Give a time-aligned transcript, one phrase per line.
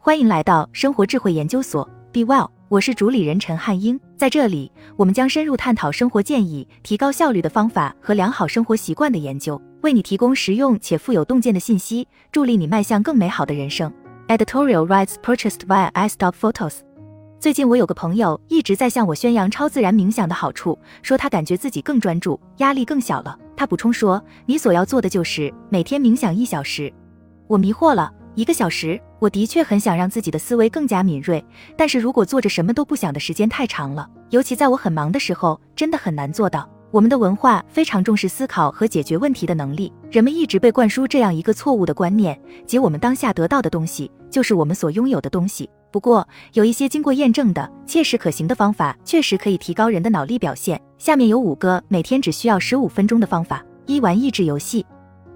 [0.00, 3.98] 欢迎来到生活智慧研究所，Be Well，我是主理人陈汉英。
[4.16, 13.92] 在这里，我们将深入探讨生活建议、提高效率的方法和良好生活习惯的研究，为你提供实用且富有洞见的信息，助力你迈向更美好的人生。
[14.28, 16.76] Editorial rights purchased via iStock Photos。
[17.40, 23.36] 最近我有个朋友一直在向我宣扬超自然冥想的好处，说他感觉自己更专注，压力更小了。
[23.56, 26.90] 他补充说：“你所要做的就是每天冥想一小时。”
[27.48, 29.00] 我迷惑了，一个小时。
[29.18, 31.44] 我的确很想让自己的思维更加敏锐，
[31.76, 36.70] 但是如果坐着什么都不想的时间太长了，尤其在我很忙的时候，真的很难做到。
[36.92, 45.68] 我们的文化非常重视思考和解决问题的能力，人们一直被灌输这样一个错误的观念，即我们当下得到的东西就是我们所拥有的东西。
[45.90, 50.80] 不过，有一些经过验证的、切实可行的方法，确实可以提高人的脑力表现。
[50.96, 54.86] 下面有五个每天只需要十五分钟的方法：一、玩益智游戏。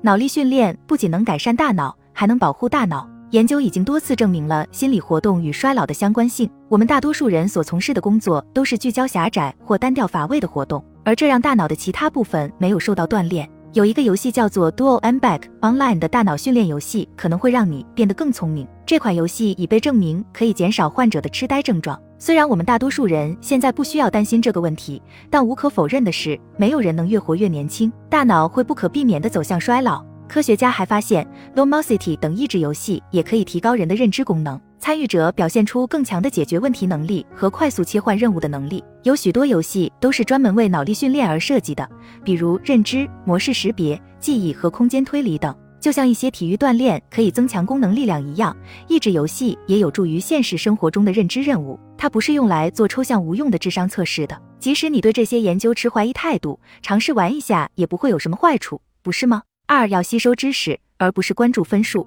[0.00, 3.08] 脑力训练不仅能改善大脑，还能保护大脑。
[3.30, 6.50] 研究已经多次证明了心理活动与衰老的相关性。
[6.68, 13.48] 我们大多数人所从事的工作都是聚焦狭窄或单调乏味的活动，而这让大脑的其他部分没有受到锻炼。
[13.72, 18.66] 有一个游戏叫做 Dual M Back Online 的大脑训练游戏，可能会让你变得更聪明。
[18.84, 21.96] 这款游戏已被证明可以减少患者的痴呆症状。
[22.18, 30.04] 虽然我们大多数人现在不需要担心这个问题，但无可否认的是，没有人能越活越年轻，大脑会不可避免地走向衰老。
[30.28, 31.26] 科学家还发现
[31.56, 38.84] ，Lomosity 等益智游戏也可以提高人的认知功能，参与者表现出更强的解决问题能力和快速切换任务的能力。
[39.04, 41.88] 有许多游戏都是专门为脑力训练而设计的，
[42.22, 45.56] 比如认知、模式识别、记忆和空间推理等。
[45.80, 48.54] 就像一些体育锻炼可以增强功能力量一样，
[48.88, 51.78] 益智游戏也有助于现实生活中的认知任务。
[51.96, 54.36] 它不是用来做抽象无用的智商测试的。
[54.58, 59.42] 即使你对这些研究持怀疑态度，尝试玩一下也不会有什么坏处，不是吗？
[59.70, 62.06] 二要吸收知识，而不是关注分数。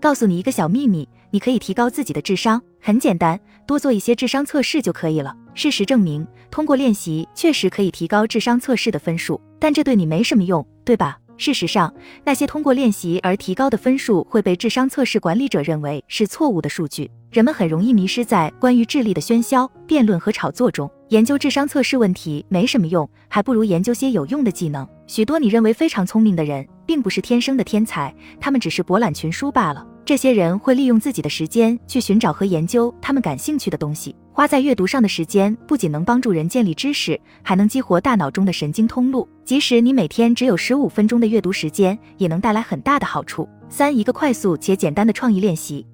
[0.00, 5.32] 告诉你一个小秘密，你可以提高自己的智商，很简单，多做一些智商测试就可以了。
[5.54, 11.16] 事实证明，通过练习确实可以提高智商测试的分数，但这对你没什么用，对吧？
[11.36, 17.08] 事实上，那些通过练习而提高的分数会被智商测试管理者认为是错误的数据。
[17.30, 20.90] 人们很容易迷失在关于智力的喧嚣、辩论和炒作中。
[21.08, 24.84] 研究智商测试问题没什么用，还不如研究些有用的技能。
[25.06, 29.86] 许多你认为非常聪明的人，并不是天生的天才，他们只是博览群书罢了。
[30.04, 34.16] 这些人会利用自己的时间去寻找和研究他们感兴趣的东西。
[34.32, 39.28] 花在阅读上的时间不仅能帮助人建立知识，还能激活大脑中的神经通路。
[39.44, 43.48] 即使你每天只有十五分钟的阅读时间，也能带来很大的好处。
[43.68, 45.86] 三，一个快速且简单的创意练习。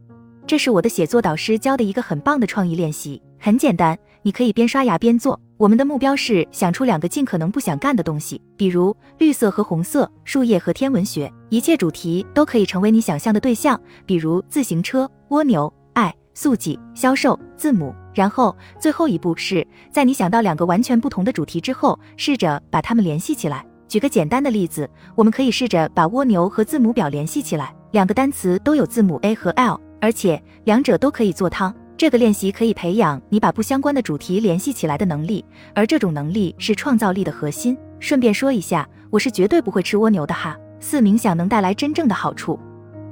[0.46, 3.98] 这是我的写作导师教的一个很棒的创意练习，很简单。
[4.24, 5.40] 你可以边刷牙边做。
[5.56, 11.32] 我们的目标是想出两个尽可能不想干的东西，比如绿色和红色、树叶和天文学。
[11.48, 17.94] 一切主题都可以成为你想象的对象，比如自行车、蜗牛、爱、速记、销售、字母。
[18.14, 23.64] 然后最后一步是在你想到两个完全不同的主题之后，试着把它们联系起来。
[23.88, 27.74] 举个简单的例子，我们可以试着把蜗牛和字母表联系起来。
[27.92, 31.72] 两个单词都有字母 A 和 L，而且两者都可以做汤。
[31.96, 37.78] 这个练习可以培养你把不相关的主题联系起来的能力，而这种能力是创造力的核心。
[38.00, 40.58] 顺便说一下，我是绝对不会吃蜗牛的哈。
[40.80, 42.58] 四、冥想能带来真正的好处。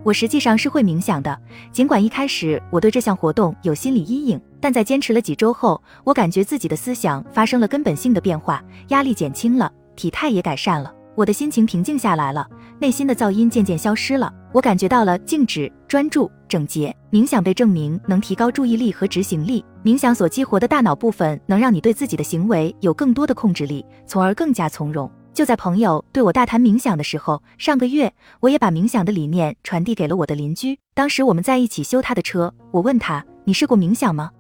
[0.02, 1.38] 我实际上是会冥想的，
[1.70, 10.92] 尽管一开始我对这项活动有心理阴影，但在坚持了几周后，我感觉自己的思想发生了根本性的变化，压力减轻了，体态也改善了。
[11.14, 12.48] 我的心情平静下来了，
[12.80, 16.94] 内心的噪音渐渐消失了，我感觉到了静止、专注、整洁。
[17.10, 25.10] 冥想被证明能提高注意力和执行力，冥想所激活的大脑部分能让你对自己的行为有更多的控制力，从而更加从容。
[25.32, 30.78] 就在朋友对我大谈冥想的时候，上个月我也把冥想的理念传递给了我的邻居。
[30.94, 34.30] 当时我们在一起修他的车，我问他：“你试过冥想吗？”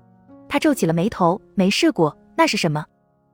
[0.48, 2.84] 他皱起了眉头：“没试过，那是什么？”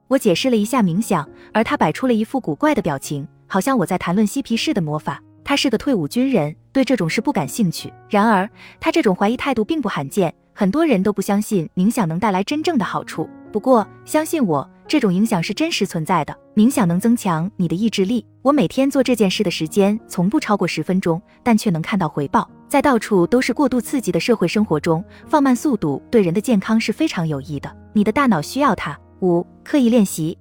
[0.09, 5.21] 我解释了一下冥想，而他摆出了一副古怪的表情，好像我在谈论嬉皮士的魔法。
[5.47, 7.93] 他是个退伍军人，对这种事不感兴趣。
[8.10, 8.51] 然而，
[8.81, 13.31] 他这种怀疑态度并不罕见，很多人都不相信冥想能带来真正的好处。
[13.53, 16.37] 不过，相信我，这种影响是真实存在的。
[16.57, 18.27] 冥想能增强你的意志力。
[18.43, 22.51] 我每天做这件事的时间从不超过十分钟，但却能看到回报。
[22.66, 27.72] 在到处都是过度刺激的社会生活中，放慢速度对人的健康是非常有益的。
[27.92, 28.99] 你的大脑需要它。
[29.21, 30.37] 五、刻意练习。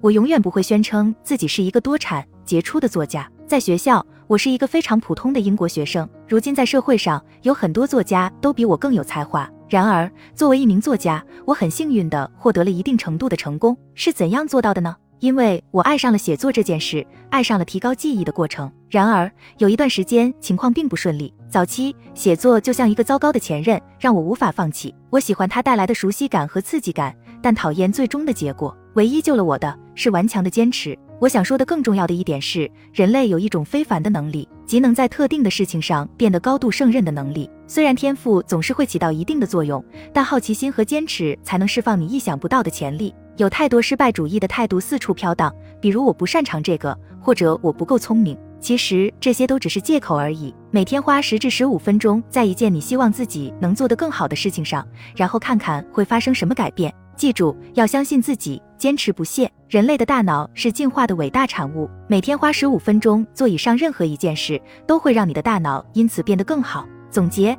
[0.00, 3.30] 我永远不会宣称自己是一个多产杰出的作家。
[3.46, 6.08] 在学校，我是一个非常普通的英国学生。
[6.26, 9.48] 如今在社会上，有很多作家都比我更有才华。
[9.68, 13.76] 然而，作为一名作家，我很幸运地获得了一定程度的成功。
[13.94, 14.96] 是怎样做到的呢？
[15.20, 18.70] 因为我爱上了写作这件事，爱上了提高记忆的过程。
[18.90, 21.32] 然而，有一段时间情况并不顺利。
[21.48, 24.92] 早期写作就像一个糟糕的前任，让我无法放弃。
[25.08, 28.76] 我喜欢它带来的熟悉感和刺激感，但讨厌最终的结果。
[28.94, 30.98] 唯一救了我的是顽强的坚持。
[31.18, 37.48] 我想说的更重要的一点是，人类有一种非凡的能力，即能在特定的事情上变得高度胜任的能力。
[37.66, 39.82] 虽然天赋总是会起到一定的作用，
[40.12, 43.14] 但好奇心和坚持才能释放你意想不到的潜力。
[43.38, 48.36] 有太多失败主义的态度四处飘荡，比如我不擅长这个，或者我不够聪明。
[48.60, 50.54] 其实这些都只是借口而已。
[50.70, 56.92] 每天花十至十五分钟在一件你希望自己能做得更好的事情上，然后看看会发生什么改变。
[57.16, 59.50] 记住，要相信自己，坚持不懈。
[59.68, 61.88] 人类的大脑是进化的伟大产物。
[62.06, 66.86] 每天花十五分钟做以上任何一件事，都会让你的大脑因此变得更好。
[67.10, 67.58] 总结：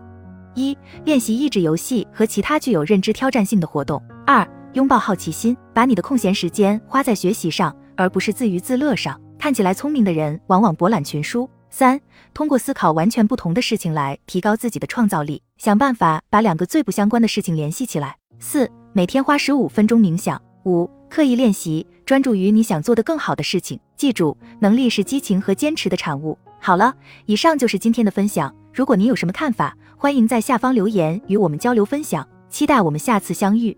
[0.54, 9.20] 一、练习益智游戏和其他具有认知挑战性的活动；二、拥抱好奇心，把你的空闲时间花在学习上，而不是自娱自乐上。
[9.40, 11.50] 看起来聪明的人往往博览群书。
[11.70, 12.00] 三、
[12.34, 18.16] 通过思考完全不同的事情来提高自己的创造力，想办法把两个最不相关的事情联系起来。
[18.40, 20.42] 四、每天花十五分钟冥想。
[20.66, 23.80] 五、刻意练习，专注于你想做的更好的事情。
[23.96, 26.36] 记住，能力是激情和坚持的产物。
[26.60, 26.96] 好了，
[27.28, 28.52] 以上就是今天的分享。
[28.74, 32.28] 如果您有什么看法，欢迎在下方留言与我们交流分享。
[32.50, 33.78] 期待我们下次相遇。